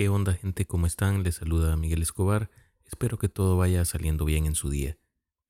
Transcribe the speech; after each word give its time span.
¿Qué 0.00 0.08
onda 0.08 0.32
gente? 0.32 0.66
¿Cómo 0.66 0.86
están? 0.86 1.24
Les 1.24 1.34
saluda 1.34 1.76
Miguel 1.76 2.00
Escobar. 2.00 2.50
Espero 2.86 3.18
que 3.18 3.28
todo 3.28 3.58
vaya 3.58 3.84
saliendo 3.84 4.24
bien 4.24 4.46
en 4.46 4.54
su 4.54 4.70
día. 4.70 4.96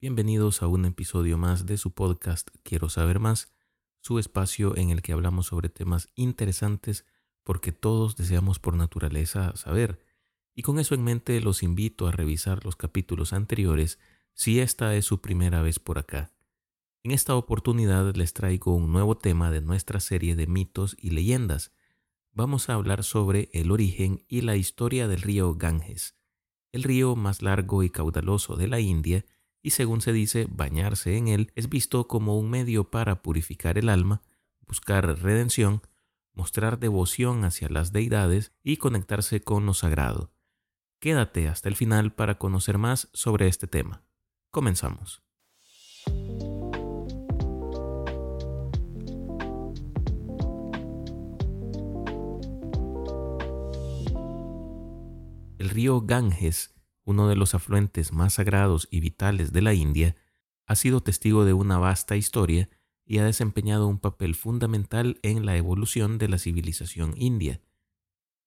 Bienvenidos 0.01 0.61
a 0.63 0.67
un 0.67 0.87
episodio 0.87 1.39
más 1.39 1.67
de 1.67 1.77
su 1.77 1.93
podcast 1.93 2.49
Quiero 2.65 2.89
saber 2.89 3.21
más, 3.21 3.53
su 4.01 4.19
espacio 4.19 4.77
en 4.77 4.91
el 4.91 5.03
que 5.03 5.13
hablamos 5.13 5.47
sobre 5.47 5.69
temas 5.69 6.09
interesantes 6.17 7.07
porque 7.45 7.71
todos 7.71 8.17
deseamos 8.17 8.59
por 8.59 8.75
naturaleza 8.75 9.55
saber. 9.55 10.05
Y 10.57 10.63
con 10.63 10.81
eso 10.81 10.97
en 10.97 11.05
mente 11.05 11.41
los 11.41 11.63
invito 11.63 12.09
a 12.09 12.11
revisar 12.11 12.65
los 12.65 12.75
capítulos 12.75 13.33
anteriores 13.33 14.01
si 14.33 14.59
esta 14.59 14.97
es 14.97 15.05
su 15.05 15.21
primera 15.21 15.63
vez 15.63 15.79
por 15.79 15.97
acá. 15.97 16.33
En 17.05 17.13
esta 17.13 17.37
oportunidad 17.37 18.17
les 18.17 18.33
traigo 18.33 18.75
un 18.75 18.91
nuevo 18.91 19.17
tema 19.17 19.53
de 19.53 19.61
nuestra 19.61 20.01
serie 20.01 20.35
de 20.35 20.49
mitos 20.49 20.97
y 20.99 21.11
leyendas 21.11 21.71
vamos 22.33 22.69
a 22.69 22.75
hablar 22.75 23.05
sobre 23.05 23.51
el 23.53 23.71
origen 23.71 24.25
y 24.29 24.41
la 24.43 24.57
historia 24.57 25.09
del 25.09 25.23
río 25.23 25.55
Ganges, 25.55 26.17
el 26.73 26.83
río 26.83 27.17
más 27.17 27.43
largo 27.43 27.83
y 27.83 27.91
caudaloso 27.91 28.57
de 28.57 28.69
la 28.69 28.81
India, 28.81 29.25
y 29.63 29.71
según 29.71 30.01
se 30.01 30.13
dice, 30.13 30.47
bañarse 30.51 31.17
en 31.17 31.29
él 31.29 31.53
es 31.55 31.69
visto 31.69 32.07
como 32.09 32.39
un 32.39 32.49
medio 32.51 32.91
para 32.91 33.23
purificar 33.23 33.77
el 33.77 33.89
alma, 33.89 34.23
buscar 34.67 35.21
redención, 35.21 35.83
mostrar 36.33 36.79
devoción 36.79 37.45
hacia 37.45 37.69
las 37.69 37.93
deidades 37.93 38.53
y 38.63 38.79
conectarse 38.79 39.43
con 39.43 39.67
lo 39.67 39.75
sagrado. 39.75 40.33
Quédate 40.99 41.49
hasta 41.49 41.69
el 41.69 41.77
final 41.77 42.15
para 42.15 42.39
conocer 42.39 42.79
más 42.79 43.09
sobre 43.13 43.49
este 43.49 43.67
tema. 43.67 44.03
Comenzamos. 44.51 45.23
El 55.61 55.69
río 55.69 56.01
Ganges, 56.01 56.75
uno 57.05 57.29
de 57.29 57.37
los 57.37 57.55
afluentes 57.55 58.15
más 58.15 58.33
sagrados 58.33 58.89
y 58.91 59.01
vitales 59.01 59.53
de 59.53 59.61
la 59.61 59.75
India, 59.75 60.17
ha 60.67 60.75
sido 60.75 61.03
testigo 61.03 61.45
de 61.45 61.53
una 61.53 61.77
vasta 61.77 62.17
historia 62.17 62.71
y 63.05 63.19
ha 63.19 63.27
desempeñado 63.27 63.87
un 63.87 63.99
papel 63.99 64.35
fundamental 64.35 65.19
en 65.23 65.45
la 65.45 65.59
evolución 65.59 66.17
de 66.17 66.31
la 66.31 66.39
civilización 66.39 67.13
india. 67.15 67.61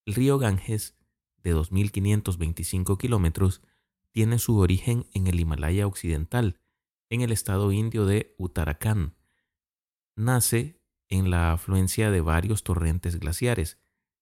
El 0.08 0.16
río 0.16 0.40
Ganges, 0.40 0.98
de 1.38 1.54
2.525 1.54 2.98
kilómetros, 2.98 3.62
tiene 4.12 4.40
su 4.40 4.58
origen 4.58 5.06
en 5.14 5.28
el 5.28 5.40
Himalaya 5.40 5.86
occidental, 5.86 6.60
en 7.12 7.22
el 7.22 7.32
estado 7.32 7.72
indio 7.72 8.08
de 8.08 8.34
Uttarakhand. 8.40 9.14
Nace 10.16 10.82
en 11.10 11.30
la 11.30 11.52
afluencia 11.52 12.10
de 12.10 12.22
varios 12.22 12.64
torrentes 12.64 13.20
glaciares, 13.20 13.78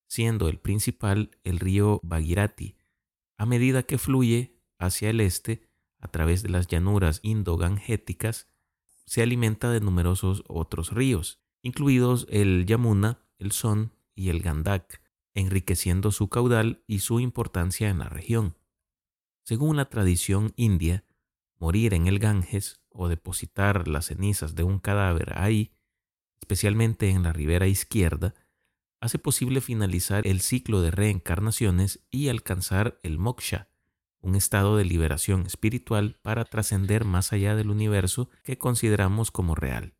siendo 0.07 0.49
el 0.49 0.59
principal 0.59 1.31
el 1.45 1.57
río 1.59 2.01
Bhagirathi, 2.03 2.75
a 3.41 3.47
medida 3.47 3.81
que 3.81 3.97
fluye 3.97 4.61
hacia 4.77 5.09
el 5.09 5.19
este 5.19 5.67
a 5.99 6.09
través 6.09 6.43
de 6.43 6.49
las 6.49 6.67
llanuras 6.67 7.21
indogangéticas, 7.23 8.51
se 9.07 9.23
alimenta 9.23 9.71
de 9.71 9.79
numerosos 9.79 10.43
otros 10.47 10.91
ríos, 10.91 11.41
incluidos 11.63 12.27
el 12.29 12.67
Yamuna, 12.67 13.25
el 13.39 13.51
Son 13.51 13.95
y 14.13 14.29
el 14.29 14.43
Gandak, 14.43 15.01
enriqueciendo 15.33 16.11
su 16.11 16.29
caudal 16.29 16.83
y 16.85 16.99
su 16.99 17.19
importancia 17.19 17.89
en 17.89 17.97
la 17.97 18.09
región. 18.09 18.59
Según 19.43 19.75
la 19.75 19.89
tradición 19.89 20.53
india, 20.55 21.03
morir 21.57 21.95
en 21.95 22.05
el 22.05 22.19
Ganges 22.19 22.79
o 22.89 23.07
depositar 23.07 23.87
las 23.87 24.05
cenizas 24.05 24.53
de 24.53 24.61
un 24.61 24.77
cadáver 24.77 25.39
ahí, 25.39 25.73
especialmente 26.39 27.09
en 27.09 27.23
la 27.23 27.33
ribera 27.33 27.65
izquierda, 27.65 28.35
hace 29.01 29.17
posible 29.17 29.61
finalizar 29.61 30.25
el 30.27 30.41
ciclo 30.41 30.81
de 30.81 30.91
reencarnaciones 30.91 32.05
y 32.11 32.29
alcanzar 32.29 32.99
el 33.01 33.17
moksha, 33.17 33.67
un 34.21 34.35
estado 34.35 34.77
de 34.77 34.85
liberación 34.85 35.47
espiritual 35.47 36.19
para 36.21 36.45
trascender 36.45 37.03
más 37.03 37.33
allá 37.33 37.55
del 37.55 37.71
universo 37.71 38.29
que 38.43 38.59
consideramos 38.59 39.31
como 39.31 39.55
real. 39.55 39.95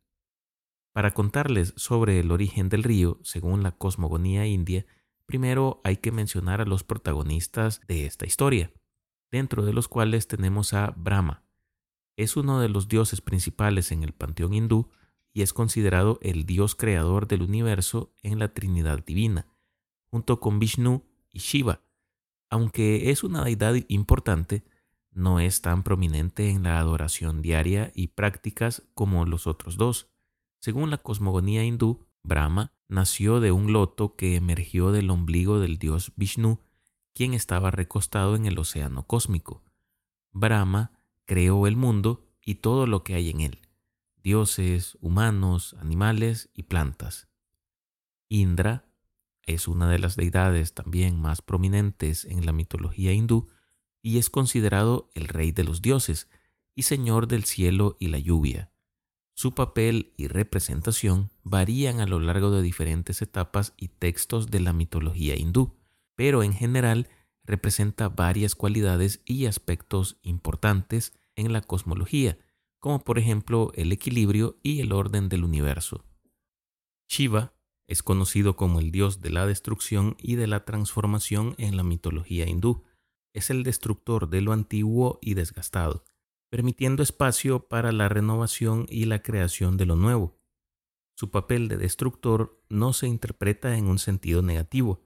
Para 0.92 1.12
contarles 1.12 1.74
sobre 1.76 2.20
el 2.20 2.30
origen 2.30 2.68
del 2.68 2.84
río, 2.84 3.18
según 3.24 3.64
la 3.64 3.72
cosmogonía 3.72 4.46
india, 4.46 4.86
primero 5.26 5.80
hay 5.82 5.96
que 5.96 6.12
mencionar 6.12 6.60
a 6.60 6.66
los 6.66 6.84
protagonistas 6.84 7.80
de 7.88 8.06
esta 8.06 8.24
historia, 8.24 8.72
dentro 9.32 9.64
de 9.64 9.72
los 9.72 9.88
cuales 9.88 10.28
tenemos 10.28 10.74
a 10.74 10.90
Brahma. 10.96 11.44
Es 12.16 12.36
uno 12.36 12.60
de 12.60 12.68
los 12.68 12.86
dioses 12.86 13.20
principales 13.20 13.90
en 13.90 14.04
el 14.04 14.12
panteón 14.12 14.54
hindú 14.54 14.90
y 15.32 15.42
es 15.42 15.52
considerado 15.52 16.18
el 16.22 16.44
Dios 16.44 16.74
creador 16.74 17.26
del 17.26 17.42
universo 17.42 18.12
en 18.22 18.38
la 18.38 18.52
Trinidad 18.52 19.04
Divina, 19.04 19.46
junto 20.10 20.40
con 20.40 20.58
Vishnu 20.58 21.04
y 21.30 21.38
Shiva. 21.38 21.80
Aunque 22.50 23.10
es 23.10 23.24
una 23.24 23.44
deidad 23.44 23.76
importante, 23.88 24.62
no 25.10 25.40
es 25.40 25.62
tan 25.62 25.82
prominente 25.82 26.50
en 26.50 26.64
la 26.64 26.78
adoración 26.78 27.40
diaria 27.40 27.92
y 27.94 28.08
prácticas 28.08 28.82
como 28.94 29.24
los 29.24 29.46
otros 29.46 29.76
dos. 29.76 30.08
Según 30.58 30.90
la 30.90 30.98
cosmogonía 30.98 31.64
hindú, 31.64 32.06
Brahma 32.22 32.72
nació 32.88 33.40
de 33.40 33.52
un 33.52 33.72
loto 33.72 34.16
que 34.16 34.36
emergió 34.36 34.92
del 34.92 35.10
ombligo 35.10 35.60
del 35.60 35.78
dios 35.78 36.12
Vishnu, 36.16 36.60
quien 37.14 37.34
estaba 37.34 37.70
recostado 37.70 38.36
en 38.36 38.46
el 38.46 38.58
océano 38.58 39.06
cósmico. 39.06 39.62
Brahma 40.30 40.92
creó 41.24 41.66
el 41.66 41.76
mundo 41.76 42.26
y 42.44 42.56
todo 42.56 42.86
lo 42.86 43.02
que 43.02 43.14
hay 43.14 43.30
en 43.30 43.40
él 43.40 43.62
dioses, 44.22 44.96
humanos, 45.00 45.74
animales 45.80 46.50
y 46.54 46.64
plantas. 46.64 47.28
Indra 48.28 48.86
es 49.44 49.68
una 49.68 49.88
de 49.90 49.98
las 49.98 50.16
deidades 50.16 50.74
también 50.74 51.20
más 51.20 51.42
prominentes 51.42 52.24
en 52.24 52.46
la 52.46 52.52
mitología 52.52 53.12
hindú 53.12 53.48
y 54.00 54.18
es 54.18 54.30
considerado 54.30 55.10
el 55.14 55.28
rey 55.28 55.52
de 55.52 55.64
los 55.64 55.82
dioses 55.82 56.28
y 56.74 56.82
señor 56.82 57.28
del 57.28 57.44
cielo 57.44 57.96
y 57.98 58.08
la 58.08 58.18
lluvia. 58.18 58.72
Su 59.34 59.54
papel 59.54 60.12
y 60.16 60.28
representación 60.28 61.30
varían 61.42 62.00
a 62.00 62.06
lo 62.06 62.20
largo 62.20 62.50
de 62.50 62.62
diferentes 62.62 63.22
etapas 63.22 63.72
y 63.76 63.88
textos 63.88 64.50
de 64.50 64.60
la 64.60 64.72
mitología 64.72 65.36
hindú, 65.36 65.74
pero 66.14 66.42
en 66.42 66.52
general 66.52 67.08
representa 67.44 68.08
varias 68.08 68.54
cualidades 68.54 69.20
y 69.24 69.46
aspectos 69.46 70.18
importantes 70.22 71.14
en 71.34 71.52
la 71.52 71.62
cosmología, 71.62 72.38
como 72.82 73.04
por 73.04 73.16
ejemplo 73.16 73.70
el 73.76 73.92
equilibrio 73.92 74.58
y 74.60 74.80
el 74.80 74.90
orden 74.90 75.28
del 75.28 75.44
universo. 75.44 76.04
Shiva 77.08 77.54
es 77.86 78.02
conocido 78.02 78.56
como 78.56 78.80
el 78.80 78.90
dios 78.90 79.20
de 79.20 79.30
la 79.30 79.46
destrucción 79.46 80.16
y 80.18 80.34
de 80.34 80.48
la 80.48 80.64
transformación 80.64 81.54
en 81.58 81.76
la 81.76 81.84
mitología 81.84 82.48
hindú. 82.48 82.82
Es 83.34 83.50
el 83.50 83.62
destructor 83.62 84.28
de 84.28 84.40
lo 84.40 84.52
antiguo 84.52 85.20
y 85.22 85.34
desgastado, 85.34 86.04
permitiendo 86.50 87.04
espacio 87.04 87.68
para 87.68 87.92
la 87.92 88.08
renovación 88.08 88.86
y 88.88 89.04
la 89.04 89.22
creación 89.22 89.76
de 89.76 89.86
lo 89.86 89.94
nuevo. 89.94 90.40
Su 91.14 91.30
papel 91.30 91.68
de 91.68 91.76
destructor 91.76 92.64
no 92.68 92.92
se 92.94 93.06
interpreta 93.06 93.76
en 93.76 93.86
un 93.86 94.00
sentido 94.00 94.42
negativo, 94.42 95.04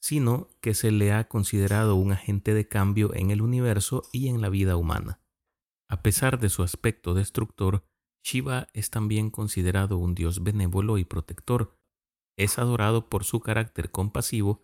sino 0.00 0.50
que 0.60 0.72
se 0.72 0.92
le 0.92 1.12
ha 1.12 1.26
considerado 1.26 1.96
un 1.96 2.12
agente 2.12 2.54
de 2.54 2.68
cambio 2.68 3.12
en 3.12 3.32
el 3.32 3.42
universo 3.42 4.04
y 4.12 4.28
en 4.28 4.40
la 4.40 4.50
vida 4.50 4.76
humana. 4.76 5.20
A 5.88 6.02
pesar 6.02 6.38
de 6.38 6.50
su 6.50 6.62
aspecto 6.62 7.14
destructor, 7.14 7.84
Shiva 8.22 8.68
es 8.74 8.90
también 8.90 9.30
considerado 9.30 9.96
un 9.96 10.14
dios 10.14 10.42
benévolo 10.42 10.98
y 10.98 11.04
protector. 11.04 11.78
Es 12.36 12.58
adorado 12.58 13.08
por 13.08 13.24
su 13.24 13.40
carácter 13.40 13.90
compasivo 13.90 14.62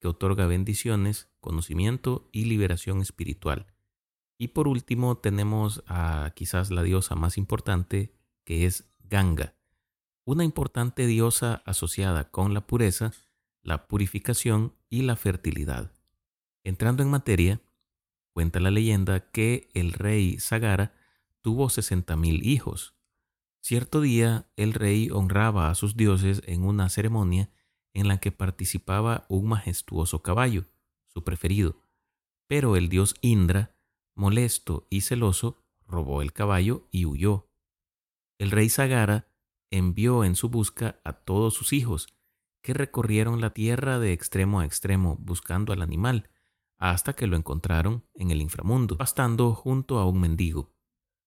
que 0.00 0.08
otorga 0.08 0.46
bendiciones, 0.46 1.30
conocimiento 1.40 2.28
y 2.30 2.44
liberación 2.44 3.00
espiritual. 3.00 3.72
Y 4.38 4.48
por 4.48 4.68
último 4.68 5.16
tenemos 5.16 5.82
a 5.86 6.32
quizás 6.36 6.70
la 6.70 6.82
diosa 6.82 7.14
más 7.14 7.38
importante, 7.38 8.14
que 8.44 8.66
es 8.66 8.92
Ganga, 9.00 9.54
una 10.26 10.44
importante 10.44 11.06
diosa 11.06 11.62
asociada 11.64 12.30
con 12.30 12.52
la 12.52 12.66
pureza, 12.66 13.12
la 13.62 13.86
purificación 13.86 14.74
y 14.90 15.02
la 15.02 15.16
fertilidad. 15.16 15.92
Entrando 16.64 17.02
en 17.02 17.10
materia, 17.10 17.62
Cuenta 18.36 18.60
la 18.60 18.70
leyenda 18.70 19.30
que 19.30 19.70
el 19.72 19.94
rey 19.94 20.38
Sagara 20.38 20.92
tuvo 21.40 21.70
sesenta 21.70 22.16
mil 22.16 22.46
hijos. 22.46 22.94
Cierto 23.62 24.02
día 24.02 24.50
el 24.56 24.74
rey 24.74 25.08
honraba 25.10 25.70
a 25.70 25.74
sus 25.74 25.96
dioses 25.96 26.42
en 26.44 26.62
una 26.62 26.90
ceremonia 26.90 27.48
en 27.94 28.08
la 28.08 28.18
que 28.18 28.32
participaba 28.32 29.24
un 29.30 29.48
majestuoso 29.48 30.22
caballo, 30.22 30.66
su 31.06 31.24
preferido. 31.24 31.80
Pero 32.46 32.76
el 32.76 32.90
dios 32.90 33.14
Indra, 33.22 33.74
molesto 34.14 34.86
y 34.90 35.00
celoso, 35.00 35.64
robó 35.86 36.20
el 36.20 36.34
caballo 36.34 36.88
y 36.90 37.06
huyó. 37.06 37.48
El 38.36 38.50
rey 38.50 38.68
Sagara 38.68 39.28
envió 39.70 40.24
en 40.24 40.36
su 40.36 40.50
busca 40.50 41.00
a 41.04 41.14
todos 41.14 41.54
sus 41.54 41.72
hijos, 41.72 42.06
que 42.60 42.74
recorrieron 42.74 43.40
la 43.40 43.54
tierra 43.54 43.98
de 43.98 44.12
extremo 44.12 44.60
a 44.60 44.66
extremo 44.66 45.16
buscando 45.20 45.72
al 45.72 45.80
animal, 45.80 46.28
hasta 46.78 47.14
que 47.14 47.26
lo 47.26 47.36
encontraron 47.36 48.04
en 48.14 48.30
el 48.30 48.42
inframundo, 48.42 48.96
pastando 48.96 49.54
junto 49.54 49.98
a 49.98 50.06
un 50.06 50.20
mendigo. 50.20 50.74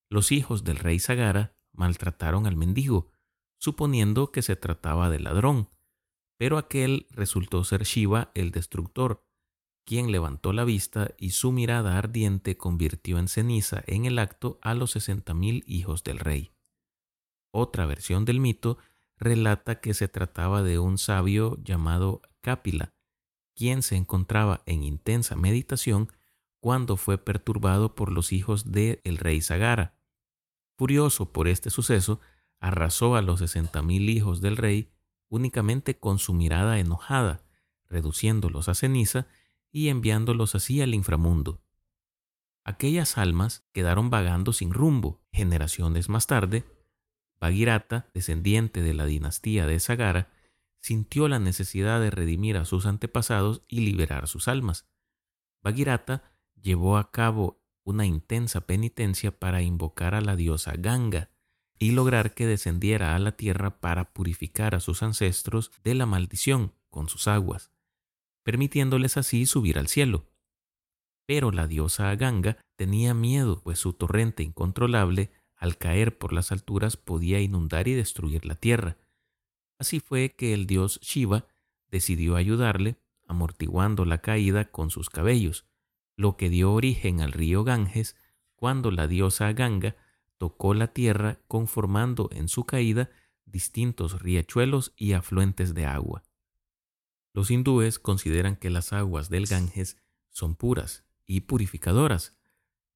Los 0.09 0.31
hijos 0.31 0.63
del 0.63 0.77
rey 0.77 0.99
Sagara 0.99 1.55
maltrataron 1.73 2.45
al 2.45 2.55
mendigo, 2.55 3.11
suponiendo 3.59 4.31
que 4.31 4.41
se 4.41 4.55
trataba 4.55 5.09
de 5.09 5.19
ladrón, 5.19 5.69
pero 6.37 6.57
aquel 6.57 7.07
resultó 7.11 7.63
ser 7.63 7.83
Shiva 7.83 8.31
el 8.33 8.51
destructor, 8.51 9.25
quien 9.85 10.11
levantó 10.11 10.53
la 10.53 10.63
vista 10.63 11.15
y 11.17 11.31
su 11.31 11.51
mirada 11.51 11.97
ardiente 11.97 12.57
convirtió 12.57 13.17
en 13.17 13.27
ceniza 13.27 13.83
en 13.87 14.05
el 14.05 14.19
acto 14.19 14.59
a 14.61 14.73
los 14.73 14.91
sesenta 14.91 15.33
mil 15.33 15.63
hijos 15.67 16.03
del 16.03 16.19
rey. 16.19 16.51
Otra 17.51 17.85
versión 17.85 18.23
del 18.23 18.39
mito 18.39 18.77
relata 19.17 19.81
que 19.81 19.93
se 19.93 20.07
trataba 20.07 20.63
de 20.63 20.79
un 20.79 20.97
sabio 20.97 21.57
llamado 21.63 22.21
Cápila, 22.41 22.93
quien 23.59 23.83
se 23.83 23.97
encontraba 23.97 24.63
en 24.65 24.83
intensa 24.85 25.35
meditación 25.35 26.09
cuando 26.61 26.95
fue 26.95 27.17
perturbado 27.17 27.93
por 27.93 28.09
los 28.09 28.31
hijos 28.31 28.71
del 28.71 29.17
rey 29.17 29.41
Sagara. 29.41 29.99
Furioso 30.77 31.33
por 31.33 31.49
este 31.49 31.69
suceso, 31.69 32.21
arrasó 32.61 33.17
a 33.17 33.21
los 33.21 33.39
sesenta 33.39 33.81
mil 33.81 34.09
hijos 34.09 34.39
del 34.39 34.55
rey 34.55 34.93
únicamente 35.27 35.99
con 35.99 36.19
su 36.19 36.33
mirada 36.33 36.79
enojada, 36.79 37.43
reduciéndolos 37.89 38.69
a 38.69 38.75
ceniza 38.75 39.27
y 39.73 39.89
enviándolos 39.89 40.55
así 40.55 40.81
al 40.81 40.93
inframundo. 40.93 41.61
Aquellas 42.63 43.17
almas 43.17 43.67
quedaron 43.73 44.09
vagando 44.09 44.53
sin 44.53 44.71
rumbo. 44.73 45.21
Generaciones 45.33 46.07
más 46.07 46.27
tarde, 46.27 46.63
Bagirata, 47.41 48.09
descendiente 48.13 48.81
de 48.81 48.93
la 48.93 49.05
dinastía 49.05 49.67
de 49.67 49.81
Sagara, 49.81 50.31
sintió 50.81 51.27
la 51.27 51.39
necesidad 51.39 51.99
de 51.99 52.11
redimir 52.11 52.57
a 52.57 52.65
sus 52.65 52.85
antepasados 52.85 53.63
y 53.67 53.81
liberar 53.81 54.27
sus 54.27 54.47
almas. 54.47 54.87
Bagirata 55.61 56.35
llevó 56.55 56.97
a 56.97 57.11
cabo 57.11 57.61
una 57.83 58.05
intensa 58.05 58.61
penitencia 58.61 59.37
para 59.37 59.61
invocar 59.61 60.15
a 60.15 60.21
la 60.21 60.35
diosa 60.35 60.73
Ganga 60.77 61.31
y 61.79 61.91
lograr 61.91 62.33
que 62.33 62.45
descendiera 62.45 63.15
a 63.15 63.19
la 63.19 63.31
tierra 63.31 63.79
para 63.79 64.13
purificar 64.13 64.75
a 64.75 64.79
sus 64.79 65.01
ancestros 65.01 65.71
de 65.83 65.95
la 65.95 66.05
maldición 66.05 66.73
con 66.89 67.07
sus 67.07 67.27
aguas, 67.27 67.71
permitiéndoles 68.43 69.17
así 69.17 69.45
subir 69.45 69.79
al 69.79 69.87
cielo. 69.87 70.27
Pero 71.25 71.51
la 71.51 71.67
diosa 71.67 72.13
Ganga 72.15 72.57
tenía 72.75 73.13
miedo, 73.13 73.61
pues 73.63 73.79
su 73.79 73.93
torrente 73.93 74.43
incontrolable, 74.43 75.31
al 75.55 75.77
caer 75.77 76.17
por 76.17 76.33
las 76.33 76.51
alturas, 76.51 76.97
podía 76.97 77.39
inundar 77.39 77.87
y 77.87 77.93
destruir 77.93 78.45
la 78.45 78.55
tierra. 78.55 78.97
Así 79.79 79.99
fue 79.99 80.35
que 80.35 80.53
el 80.53 80.67
dios 80.67 80.99
Shiva 81.01 81.47
decidió 81.89 82.35
ayudarle, 82.35 82.97
amortiguando 83.27 84.05
la 84.05 84.19
caída 84.19 84.65
con 84.65 84.91
sus 84.91 85.09
cabellos, 85.09 85.65
lo 86.15 86.35
que 86.35 86.49
dio 86.49 86.73
origen 86.73 87.21
al 87.21 87.31
río 87.31 87.63
Ganges 87.63 88.15
cuando 88.55 88.91
la 88.91 89.07
diosa 89.07 89.53
Ganga 89.53 89.95
tocó 90.37 90.73
la 90.73 90.87
tierra 90.87 91.39
conformando 91.47 92.29
en 92.33 92.49
su 92.49 92.65
caída 92.65 93.09
distintos 93.45 94.21
riachuelos 94.21 94.93
y 94.97 95.13
afluentes 95.13 95.73
de 95.73 95.85
agua. 95.85 96.23
Los 97.33 97.49
hindúes 97.49 97.99
consideran 97.99 98.57
que 98.57 98.69
las 98.69 98.91
aguas 98.91 99.29
del 99.29 99.45
Ganges 99.45 99.97
son 100.29 100.55
puras 100.55 101.05
y 101.25 101.41
purificadoras. 101.41 102.37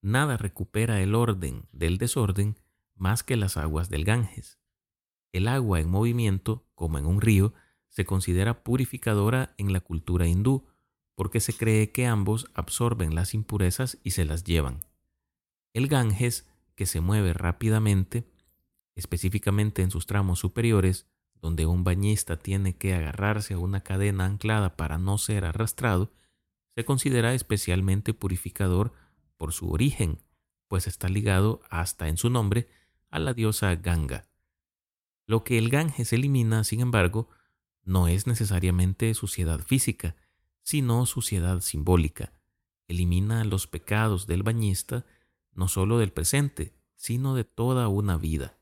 Nada 0.02 0.36
recupera 0.36 1.02
el 1.02 1.16
orden 1.16 1.68
del 1.72 1.98
desorden 1.98 2.60
más 2.96 3.24
que 3.24 3.38
las 3.38 3.56
aguas 3.56 3.90
del 3.90 4.04
Ganges. 4.04 4.60
El 5.32 5.48
agua 5.48 5.80
en 5.80 5.90
movimiento, 5.90 6.68
como 6.84 6.98
en 6.98 7.06
un 7.06 7.22
río, 7.22 7.54
se 7.88 8.04
considera 8.04 8.62
purificadora 8.62 9.56
en 9.58 9.72
la 9.72 9.80
cultura 9.80 10.28
hindú, 10.28 10.68
porque 11.16 11.40
se 11.40 11.54
cree 11.54 11.94
que 11.94 12.06
ambos 12.08 12.52
absorben 12.56 13.16
las 13.16 13.34
impurezas 13.34 14.00
y 14.04 14.12
se 14.12 14.26
las 14.26 14.44
llevan. 14.44 14.82
El 15.72 15.88
Ganges, 15.88 16.46
que 16.76 16.86
se 16.86 17.00
mueve 17.00 17.32
rápidamente, 17.32 18.28
específicamente 18.96 19.82
en 19.82 19.92
sus 19.92 20.08
tramos 20.08 20.40
superiores, 20.40 21.08
donde 21.42 21.66
un 21.66 21.86
bañista 21.86 22.36
tiene 22.36 22.76
que 22.76 22.94
agarrarse 22.94 23.54
a 23.54 23.60
una 23.60 23.80
cadena 23.80 24.26
anclada 24.26 24.76
para 24.76 24.98
no 24.98 25.18
ser 25.18 25.46
arrastrado, 25.46 26.12
se 26.76 26.84
considera 26.84 27.34
especialmente 27.34 28.14
purificador 28.14 28.92
por 29.38 29.54
su 29.54 29.72
origen, 29.72 30.20
pues 30.68 30.88
está 30.88 31.08
ligado 31.08 31.62
hasta 31.70 32.10
en 32.10 32.18
su 32.18 32.30
nombre 32.30 32.68
a 33.10 33.20
la 33.20 33.34
diosa 33.34 33.74
Ganga. 33.76 34.26
Lo 35.26 35.44
que 35.44 35.58
el 35.58 35.70
Ganges 35.70 36.14
elimina, 36.14 36.64
sin 36.64 36.82
embargo, 36.82 37.30
no 37.84 38.08
es 38.08 38.28
necesariamente 38.28 39.14
suciedad 39.14 39.60
física, 39.60 40.16
sino 40.62 41.06
suciedad 41.06 41.62
simbólica. 41.62 42.34
Elimina 42.88 43.44
los 43.44 43.68
pecados 43.68 44.28
del 44.28 44.44
bañista, 44.44 45.06
no 45.54 45.68
solo 45.68 45.98
del 46.00 46.12
presente, 46.12 46.74
sino 46.96 47.36
de 47.36 47.44
toda 47.44 47.88
una 47.88 48.18
vida. 48.18 48.58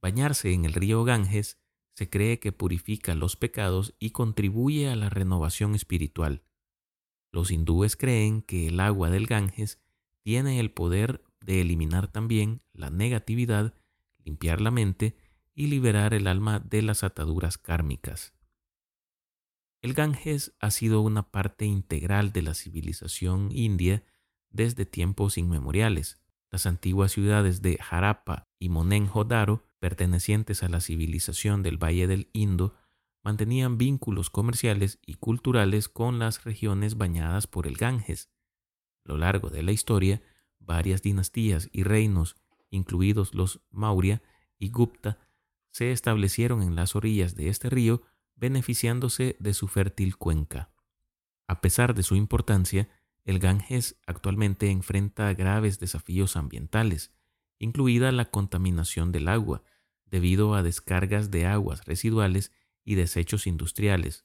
Bañarse 0.00 0.52
en 0.52 0.64
el 0.64 0.74
río 0.74 1.04
Ganges 1.04 1.58
se 1.94 2.10
cree 2.10 2.40
que 2.40 2.52
purifica 2.52 3.14
los 3.14 3.36
pecados 3.36 3.94
y 3.98 4.10
contribuye 4.10 4.88
a 4.88 4.96
la 4.96 5.10
renovación 5.10 5.74
espiritual. 5.74 6.42
Los 7.30 7.50
hindúes 7.50 7.96
creen 7.96 8.42
que 8.42 8.68
el 8.68 8.80
agua 8.80 9.10
del 9.10 9.26
Ganges 9.26 9.80
tiene 10.22 10.60
el 10.60 10.70
poder 10.70 11.24
de 11.40 11.60
eliminar 11.60 12.08
también 12.08 12.62
la 12.72 12.90
negatividad, 12.90 13.74
limpiar 14.18 14.60
la 14.60 14.70
mente 14.70 15.16
y 15.54 15.68
liberar 15.68 16.14
el 16.14 16.26
alma 16.26 16.60
de 16.60 16.82
las 16.82 17.04
ataduras 17.04 17.58
kármicas. 17.58 18.34
El 19.82 19.92
Ganges 19.92 20.54
ha 20.60 20.70
sido 20.70 21.02
una 21.02 21.30
parte 21.30 21.66
integral 21.66 22.32
de 22.32 22.42
la 22.42 22.54
civilización 22.54 23.50
india 23.52 24.02
desde 24.50 24.86
tiempos 24.86 25.36
inmemoriales. 25.36 26.18
Las 26.50 26.66
antiguas 26.66 27.12
ciudades 27.12 27.60
de 27.60 27.78
Harappa 27.90 28.48
y 28.58 28.70
Mohenjo-Daro, 28.70 29.68
pertenecientes 29.80 30.62
a 30.62 30.68
la 30.68 30.80
civilización 30.80 31.62
del 31.62 31.76
Valle 31.76 32.06
del 32.06 32.30
Indo, 32.32 32.74
mantenían 33.22 33.76
vínculos 33.76 34.30
comerciales 34.30 35.00
y 35.04 35.14
culturales 35.14 35.88
con 35.88 36.18
las 36.18 36.44
regiones 36.44 36.96
bañadas 36.96 37.46
por 37.46 37.66
el 37.66 37.76
Ganges. 37.76 38.30
A 39.04 39.10
lo 39.12 39.18
largo 39.18 39.50
de 39.50 39.62
la 39.62 39.72
historia, 39.72 40.22
varias 40.58 41.02
dinastías 41.02 41.68
y 41.72 41.82
reinos, 41.82 42.36
incluidos 42.70 43.34
los 43.34 43.60
Maurya 43.70 44.22
y 44.58 44.70
Gupta, 44.70 45.18
se 45.74 45.90
establecieron 45.90 46.62
en 46.62 46.76
las 46.76 46.94
orillas 46.94 47.34
de 47.34 47.48
este 47.48 47.68
río 47.68 48.02
beneficiándose 48.36 49.34
de 49.40 49.54
su 49.54 49.66
fértil 49.66 50.16
cuenca. 50.16 50.70
A 51.48 51.60
pesar 51.60 51.96
de 51.96 52.04
su 52.04 52.14
importancia, 52.14 52.88
el 53.24 53.40
Ganges 53.40 53.96
actualmente 54.06 54.70
enfrenta 54.70 55.34
graves 55.34 55.80
desafíos 55.80 56.36
ambientales, 56.36 57.12
incluida 57.58 58.12
la 58.12 58.26
contaminación 58.26 59.10
del 59.10 59.26
agua, 59.26 59.64
debido 60.06 60.54
a 60.54 60.62
descargas 60.62 61.32
de 61.32 61.46
aguas 61.46 61.84
residuales 61.86 62.52
y 62.84 62.94
desechos 62.94 63.48
industriales. 63.48 64.24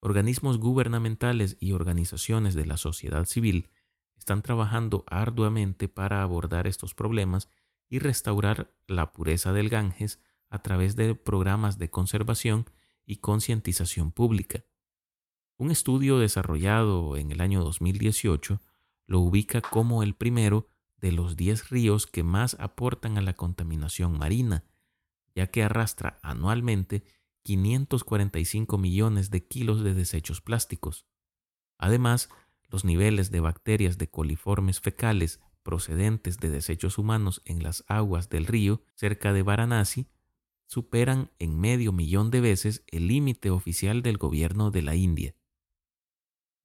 Organismos 0.00 0.56
gubernamentales 0.56 1.58
y 1.60 1.72
organizaciones 1.72 2.54
de 2.54 2.64
la 2.64 2.78
sociedad 2.78 3.26
civil 3.26 3.68
están 4.16 4.40
trabajando 4.40 5.04
arduamente 5.06 5.88
para 5.88 6.22
abordar 6.22 6.66
estos 6.66 6.94
problemas 6.94 7.50
y 7.90 7.98
restaurar 7.98 8.72
la 8.86 9.12
pureza 9.12 9.52
del 9.52 9.68
Ganges 9.68 10.18
a 10.52 10.58
través 10.58 10.96
de 10.96 11.14
programas 11.14 11.78
de 11.78 11.90
conservación 11.90 12.66
y 13.06 13.16
concientización 13.16 14.12
pública. 14.12 14.64
Un 15.56 15.70
estudio 15.70 16.18
desarrollado 16.18 17.16
en 17.16 17.32
el 17.32 17.40
año 17.40 17.64
2018 17.64 18.60
lo 19.06 19.20
ubica 19.20 19.62
como 19.62 20.02
el 20.02 20.14
primero 20.14 20.68
de 20.98 21.10
los 21.10 21.36
10 21.36 21.70
ríos 21.70 22.06
que 22.06 22.22
más 22.22 22.54
aportan 22.60 23.16
a 23.16 23.22
la 23.22 23.32
contaminación 23.32 24.18
marina, 24.18 24.64
ya 25.34 25.46
que 25.46 25.62
arrastra 25.62 26.18
anualmente 26.22 27.02
545 27.44 28.76
millones 28.76 29.30
de 29.30 29.46
kilos 29.46 29.82
de 29.82 29.94
desechos 29.94 30.42
plásticos. 30.42 31.06
Además, 31.78 32.28
los 32.68 32.84
niveles 32.84 33.30
de 33.30 33.40
bacterias 33.40 33.96
de 33.96 34.10
coliformes 34.10 34.80
fecales 34.80 35.40
procedentes 35.62 36.38
de 36.38 36.50
desechos 36.50 36.98
humanos 36.98 37.40
en 37.46 37.62
las 37.62 37.84
aguas 37.88 38.28
del 38.28 38.46
río 38.46 38.82
cerca 38.94 39.32
de 39.32 39.42
Varanasi 39.42 40.08
superan 40.72 41.30
en 41.38 41.60
medio 41.60 41.92
millón 41.92 42.30
de 42.30 42.40
veces 42.40 42.82
el 42.86 43.06
límite 43.06 43.50
oficial 43.50 44.00
del 44.00 44.16
gobierno 44.16 44.70
de 44.70 44.80
la 44.80 44.94
India. 44.94 45.36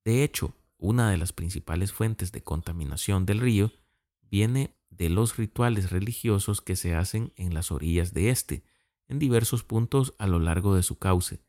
De 0.06 0.24
hecho, 0.24 0.56
una 0.78 1.12
de 1.12 1.18
las 1.18 1.34
principales 1.34 1.92
fuentes 1.92 2.32
de 2.32 2.42
contaminación 2.42 3.26
del 3.26 3.42
río 3.42 3.74
viene 4.22 4.78
de 4.90 5.10
los 5.10 5.36
rituales 5.36 5.92
religiosos 5.92 6.62
que 6.62 6.78
se 6.78 6.96
hacen 6.96 7.34
en 7.36 7.54
las 7.54 7.70
orillas 7.70 8.14
de 8.14 8.30
este, 8.30 8.64
en 9.10 9.20
diversos 9.20 9.66
puntos 9.66 10.14
a 10.20 10.28
lo 10.28 10.40
largo 10.40 10.74
de 10.74 10.84
su 10.84 10.98
cauce. 10.98 11.42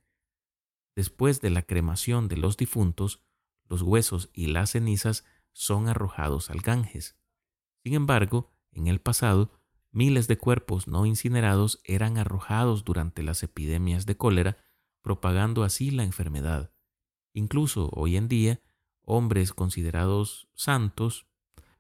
Después 0.97 1.41
de 1.41 1.51
la 1.51 1.63
cremación 1.63 2.27
de 2.27 2.39
los 2.39 2.57
difuntos, 2.57 3.23
los 3.69 3.83
huesos 3.83 4.31
y 4.33 4.49
las 4.49 4.71
cenizas 4.71 5.25
son 5.53 5.87
arrojados 5.87 6.51
al 6.51 6.59
Ganges. 6.59 7.17
Sin 7.85 7.95
embargo, 7.95 8.51
en 8.73 8.89
el 8.89 9.01
pasado, 9.01 9.53
Miles 9.91 10.29
de 10.29 10.37
cuerpos 10.37 10.87
no 10.87 11.07
incinerados 11.07 11.81
eran 11.85 12.19
arrojados 12.19 12.85
durante 12.85 13.23
las 13.23 13.43
epidemias 13.43 14.05
de 14.05 14.17
cólera, 14.17 14.59
propagando 15.01 15.65
así 15.65 15.91
la 15.91 16.05
enfermedad. 16.05 16.73
Incluso 17.33 17.89
hoy 17.93 18.17
en 18.17 18.29
día, 18.29 18.61
hombres 19.01 19.55
considerados 19.55 20.49
santos, 20.55 21.27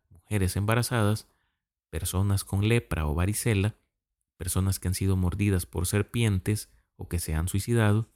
mujeres 0.08 0.56
embarazadas, 0.56 1.28
personas 1.90 2.44
con 2.44 2.66
lepra 2.66 3.06
o 3.06 3.14
varicela, 3.14 3.76
personas 4.38 4.80
que 4.80 4.88
han 4.88 4.94
sido 4.94 5.16
mordidas 5.16 5.66
por 5.66 5.86
serpientes 5.86 6.70
o 6.96 7.08
que 7.08 7.18
se 7.18 7.34
han 7.34 7.48
suicidado, 7.48 8.10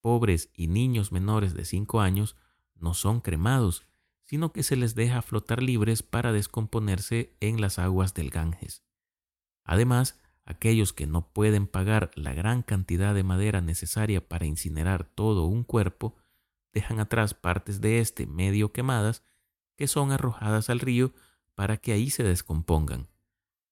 pobres 0.00 0.50
y 0.54 0.68
niños 0.68 1.10
menores 1.10 1.54
de 1.54 1.64
5 1.64 2.00
años 2.00 2.36
no 2.76 2.94
son 2.94 3.20
cremados, 3.20 3.82
sino 4.24 4.52
que 4.52 4.62
se 4.62 4.76
les 4.76 4.94
deja 4.94 5.22
flotar 5.22 5.62
libres 5.62 6.02
para 6.04 6.32
descomponerse 6.32 7.36
en 7.40 7.60
las 7.60 7.78
aguas 7.80 8.14
del 8.14 8.30
Ganges. 8.30 8.85
Además, 9.66 10.18
aquellos 10.44 10.92
que 10.92 11.06
no 11.06 11.32
pueden 11.32 11.66
pagar 11.66 12.12
la 12.14 12.32
gran 12.32 12.62
cantidad 12.62 13.14
de 13.14 13.24
madera 13.24 13.60
necesaria 13.60 14.26
para 14.26 14.46
incinerar 14.46 15.04
todo 15.04 15.44
un 15.44 15.64
cuerpo, 15.64 16.14
dejan 16.72 17.00
atrás 17.00 17.34
partes 17.34 17.80
de 17.80 17.98
este 17.98 18.26
medio 18.26 18.72
quemadas 18.72 19.24
que 19.76 19.88
son 19.88 20.12
arrojadas 20.12 20.70
al 20.70 20.80
río 20.80 21.12
para 21.54 21.78
que 21.78 21.92
ahí 21.92 22.10
se 22.10 22.22
descompongan. 22.22 23.08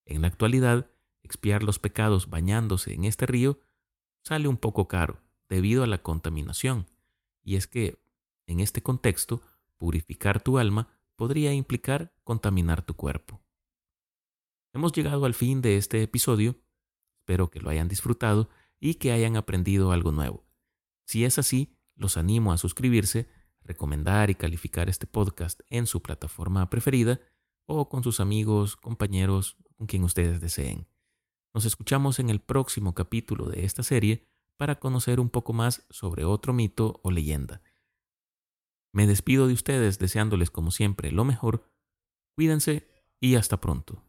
En 0.04 0.22
la 0.22 0.28
actualidad, 0.28 0.90
expiar 1.22 1.62
los 1.62 1.78
pecados 1.78 2.28
bañándose 2.28 2.92
en 2.92 3.04
este 3.04 3.26
río 3.26 3.60
sale 4.22 4.48
un 4.48 4.56
poco 4.56 4.88
caro 4.88 5.20
debido 5.48 5.84
a 5.84 5.86
la 5.86 6.02
contaminación, 6.02 6.86
y 7.42 7.56
es 7.56 7.66
que, 7.66 8.02
en 8.46 8.60
este 8.60 8.82
contexto, 8.82 9.42
purificar 9.76 10.42
tu 10.42 10.58
alma 10.58 10.88
podría 11.14 11.52
implicar 11.52 12.12
contaminar 12.24 12.82
tu 12.82 12.94
cuerpo. 12.94 13.43
Hemos 14.74 14.90
llegado 14.90 15.24
al 15.24 15.34
fin 15.34 15.62
de 15.62 15.76
este 15.76 16.02
episodio, 16.02 16.56
espero 17.20 17.48
que 17.48 17.60
lo 17.60 17.70
hayan 17.70 17.86
disfrutado 17.86 18.50
y 18.80 18.94
que 18.94 19.12
hayan 19.12 19.36
aprendido 19.36 19.92
algo 19.92 20.10
nuevo. 20.10 20.44
Si 21.06 21.24
es 21.24 21.38
así, 21.38 21.78
los 21.94 22.16
animo 22.16 22.52
a 22.52 22.58
suscribirse, 22.58 23.28
recomendar 23.62 24.30
y 24.30 24.34
calificar 24.34 24.88
este 24.88 25.06
podcast 25.06 25.60
en 25.68 25.86
su 25.86 26.02
plataforma 26.02 26.68
preferida 26.70 27.20
o 27.66 27.88
con 27.88 28.02
sus 28.02 28.18
amigos, 28.18 28.74
compañeros, 28.74 29.56
con 29.76 29.86
quien 29.86 30.02
ustedes 30.02 30.40
deseen. 30.40 30.88
Nos 31.54 31.66
escuchamos 31.66 32.18
en 32.18 32.28
el 32.28 32.40
próximo 32.40 32.94
capítulo 32.94 33.46
de 33.46 33.64
esta 33.64 33.84
serie 33.84 34.26
para 34.56 34.80
conocer 34.80 35.20
un 35.20 35.30
poco 35.30 35.52
más 35.52 35.86
sobre 35.88 36.24
otro 36.24 36.52
mito 36.52 36.98
o 37.04 37.12
leyenda. 37.12 37.62
Me 38.92 39.06
despido 39.06 39.46
de 39.46 39.54
ustedes 39.54 40.00
deseándoles 40.00 40.50
como 40.50 40.72
siempre 40.72 41.12
lo 41.12 41.24
mejor. 41.24 41.70
Cuídense 42.34 42.88
y 43.20 43.36
hasta 43.36 43.60
pronto. 43.60 44.02